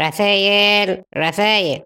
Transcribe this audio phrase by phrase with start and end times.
[0.00, 1.82] رسايل رسايل.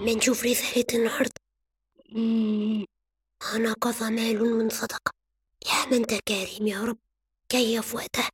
[0.00, 1.43] لما نشوف رسالة النهاردة.
[3.72, 5.12] قضى مال من صدقة.
[5.66, 6.98] يا من أنت كريم يا رب.
[7.80, 8.30] في وقتها؟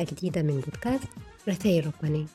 [0.00, 1.08] حلقة جديدة من بودكاست
[1.48, 2.26] رسائل ربانية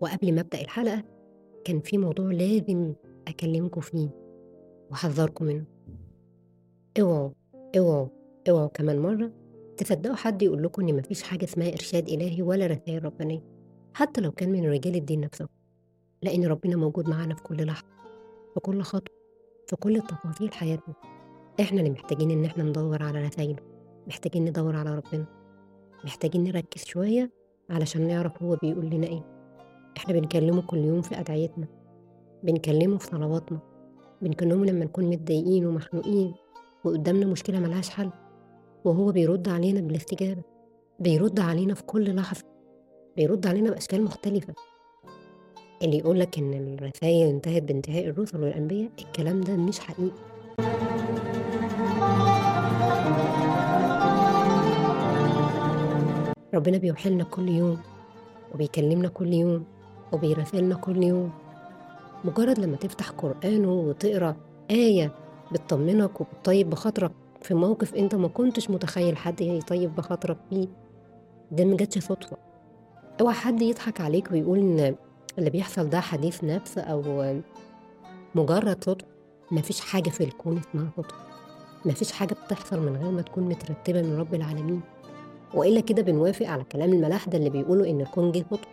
[0.00, 1.04] وقبل ما أبدأ الحلقة
[1.64, 2.94] كان في موضوع لازم
[3.28, 4.08] أكلمكم فيه
[4.90, 5.64] وأحذركم منه.
[7.00, 7.30] اوعوا
[7.78, 8.08] اوعوا
[8.48, 9.32] اوعوا كمان مرة
[9.76, 13.42] تصدقوا حد يقول لكم إن مفيش حاجة اسمها إرشاد إلهي ولا رسائل ربانية
[13.94, 15.55] حتى لو كان من رجال الدين نفسه.
[16.22, 17.86] لأن ربنا موجود معانا في كل لحظة
[18.54, 19.16] في كل خطوة
[19.66, 20.94] في كل تفاصيل حياتنا.
[21.60, 23.62] إحنا اللي محتاجين إن إحنا ندور على رسايله
[24.06, 25.26] محتاجين ندور على ربنا
[26.04, 27.30] محتاجين نركز شوية
[27.70, 29.24] علشان نعرف هو بيقول لنا إيه.
[29.96, 31.66] إحنا بنكلمه كل يوم في أدعيتنا
[32.42, 33.58] بنكلمه في صلواتنا
[34.22, 36.34] بنكلمه لما نكون متضايقين ومخنوقين
[36.84, 38.10] وقدامنا مشكلة ملهاش حل
[38.84, 40.42] وهو بيرد علينا بالاستجابة
[41.00, 42.44] بيرد علينا في كل لحظة
[43.16, 44.54] بيرد علينا بأشكال مختلفة.
[45.82, 50.12] اللي يقولك إن الرسائل انتهت بانتهاء الرسل والأنبياء الكلام ده مش حقيقي.
[56.54, 57.78] ربنا بيوحلنا كل يوم
[58.54, 59.64] وبيكلمنا كل يوم
[60.12, 61.30] وبيراسلنا كل يوم.
[62.24, 64.36] مجرد لما تفتح قرآنه وتقرأ
[64.70, 65.12] آية
[65.52, 67.12] بتطمنك وبتطيب بخاطرك
[67.42, 70.68] في موقف أنت ما كنتش متخيل حد يطيب بخاطرك فيه
[71.52, 72.36] ده مجتش صدفة.
[73.20, 74.94] اوعى حد يضحك عليك ويقول إن
[75.38, 77.34] اللي بيحصل ده حديث نفس أو
[78.34, 79.06] مجرد صدفة
[79.50, 81.14] مفيش حاجة في الكون اسمها صدفة.
[81.84, 84.80] مفيش حاجة بتحصل من غير ما تكون مترتبة من رب العالمين.
[85.54, 88.68] وإلا كده بنوافق على كلام الملاحدة اللي بيقولوا إن الكون جه صدفة.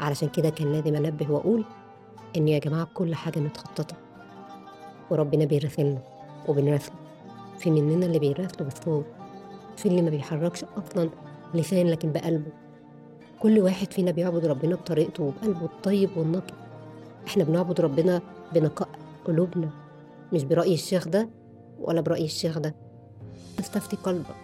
[0.00, 1.64] علشان كده كان لازم أنبه وأقول
[2.36, 3.96] إن يا جماعة كل حاجة متخططة.
[5.10, 6.02] وربنا بيراسلنا
[6.48, 6.96] وبنراسله.
[7.58, 9.04] في مننا اللي بيراسله بالصوت
[9.76, 11.10] في اللي ما بيحركش أصلا
[11.54, 12.63] لسان لكن بقلبه.
[13.40, 16.54] كل واحد فينا بيعبد ربنا بطريقته وبقلبه الطيب والنقي.
[17.26, 18.22] إحنا بنعبد ربنا
[18.54, 18.88] بنقاء
[19.24, 19.70] قلوبنا
[20.32, 21.28] مش برأي الشيخ ده
[21.80, 22.74] ولا برأي الشيخ ده.
[23.60, 24.36] استفتي قلبك.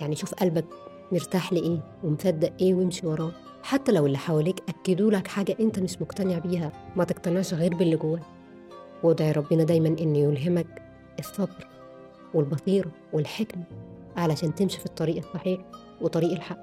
[0.00, 0.64] يعني شوف قلبك
[1.12, 3.30] مرتاح لإيه ومصدق إيه وامشي وراه.
[3.62, 7.96] حتى لو اللي حواليك أكدوا لك حاجة أنت مش مقتنع بيها ما تقتنعش غير باللي
[7.96, 8.22] جواك.
[9.02, 10.82] وادعي ربنا دايما إنه يلهمك
[11.18, 11.66] الصبر
[12.34, 13.62] والبصيرة والحكمة
[14.16, 15.60] علشان تمشي في الطريق الصحيح
[16.00, 16.58] وطريق الحق.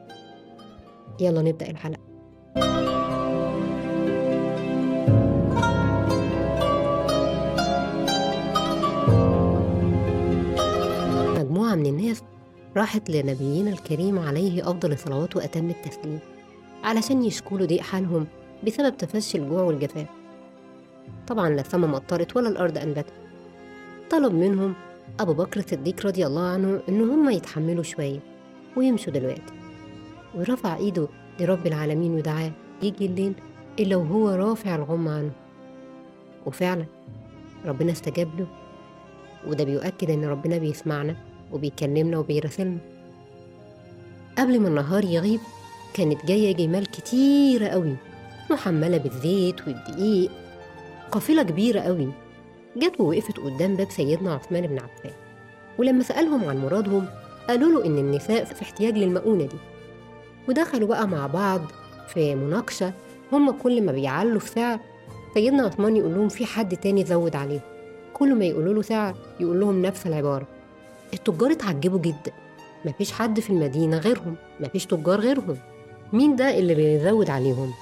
[1.20, 2.02] يلا نبدأ الحلقة.
[11.40, 12.24] مجموعة من الناس
[12.78, 16.20] راحت لنبينا الكريم عليه أفضل الصلوات وأتم التسليم
[16.84, 18.28] علشان يشكوا له ضيق حالهم
[18.68, 20.08] بسبب تفشي الجوع والجفاف.
[21.28, 23.14] طبعا لا السما مطرت ولا الأرض أنبتت.
[24.12, 24.74] طلب منهم
[25.20, 28.20] أبو بكر الصديق رضي الله عنه إن هم يتحملوا شوية
[28.78, 29.61] ويمشوا دلوقتي.
[30.36, 31.08] ورفع إيده
[31.40, 32.52] لرب العالمين ودعاه
[32.84, 33.34] يجي الليل
[33.80, 35.32] إلا وهو رافع الغمة عنه.
[36.46, 36.86] وفعلا
[37.66, 38.48] ربنا استجاب له
[39.48, 41.16] وده بيؤكد إن ربنا بيسمعنا
[41.54, 42.78] وبيكلمنا وبيراسلنا.
[44.38, 45.40] قبل ما النهار يغيب
[45.94, 47.96] كانت جاية جمال كتيرة قوي
[48.52, 50.32] محملة بالزيت والدقيق
[51.12, 52.08] قافلة كبيرة قوي.
[52.78, 55.12] جت ووقفت قدام باب سيدنا عثمان بن عفان
[55.80, 57.06] ولما سألهم عن مرادهم
[57.48, 59.71] قالوا له إن النساء في احتياج للمؤونة دي.
[60.50, 61.62] ودخلوا بقى مع بعض
[62.08, 62.94] في مناقشة.
[63.32, 64.80] هم كل ما بيعلوا في سعر
[65.34, 67.62] سيدنا عثمان يقول لهم في حد تاني زود عليهم
[68.14, 70.48] كل ما يقولوا له سعر يقول لهم نفس العبارة.
[71.14, 72.32] التجار اتعجبوا جدا.
[72.86, 74.36] مفيش حد في المدينة غيرهم.
[74.60, 75.58] مفيش تجار غيرهم.
[76.14, 77.74] مين ده اللي بيزود عليهم؟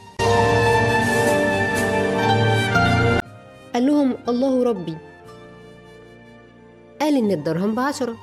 [3.74, 4.98] قال لهم الله ربي.
[7.02, 8.16] قال إن الدرهم بعشرة.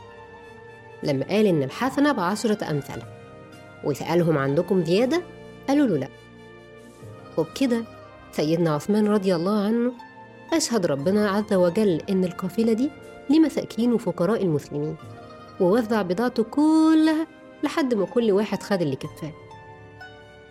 [1.02, 3.15] لما قال إن الحسنة بعشرة أمثالها
[3.84, 5.23] وسألهم عندكم زيادة؟
[5.69, 6.08] قالوا له لأ.
[7.38, 7.84] وبكده
[8.32, 9.93] سيدنا عثمان رضي الله عنه
[10.52, 12.90] أشهد ربنا عز وجل إن القافلة دي
[13.31, 14.96] لمساكين وفقراء المسلمين
[15.61, 17.26] ووزع بضاعته كلها
[17.62, 19.32] لحد ما كل واحد خد اللي كفاه.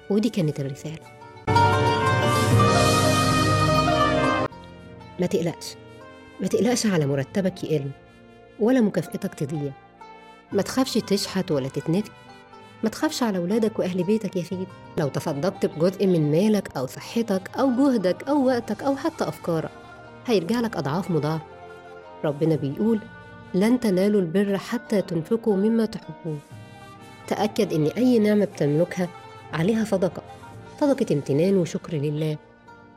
[0.10, 1.00] ودي كانت الرسالة.
[5.19, 5.75] ما تقلقش.
[6.42, 7.92] ما تقلقش على مرتبك يقل
[8.60, 9.71] ولا مكافئتك تضيع.
[10.51, 12.12] ما تخافش تشحت ولا تتنفي.
[12.83, 14.68] ما تخافش على ولادك وأهل بيتك يا سيدي
[14.98, 19.72] لو تصدقت بجزء من مالك أو صحتك أو جهدك أو وقتك أو حتى أفكارك
[20.25, 21.45] هيرجع لك أضعاف مضاعفة
[22.25, 23.00] ربنا بيقول
[23.54, 26.39] لن تنالوا البر حتى تنفقوا مما تحبون.
[27.27, 29.10] تأكد إن أي نعمة بتملكها
[29.54, 30.24] عليها صدقة.
[30.80, 32.38] صدقة امتنان وشكر لله.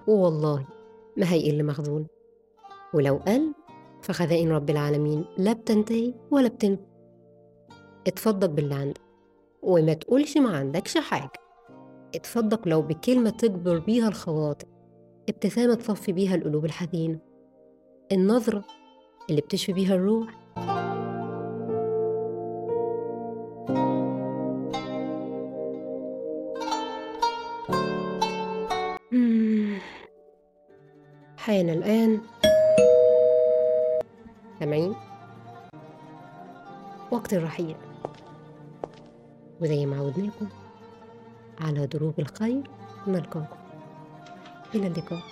[0.07, 0.67] ووالله
[1.17, 2.07] ما هيقل مخزون.
[2.95, 3.53] ولو قل
[4.03, 6.83] فخزائن رب العالمين لا بتنتهي ولا بتنفي
[8.07, 9.08] اتصدق باللي عندك.
[9.69, 11.33] وما تقولش ما عندكش حاجة.
[12.15, 14.69] اتصدق لو بكلمة تجبر بيها الخواطر.
[15.29, 17.19] ابتسامة تصفي بيها القلوب الحزينة.
[18.13, 18.65] النظرة
[19.31, 20.29] اللي بتشفي بيها الروح.
[31.37, 32.21] حان الآن.
[34.61, 34.95] سامعين؟
[37.13, 37.77] وقت الرحيل.
[39.61, 40.49] وزي ما عودناكم
[41.61, 42.63] على دروب الخير
[43.07, 43.57] نلقاكم.
[44.75, 45.23] إلى اللقاء.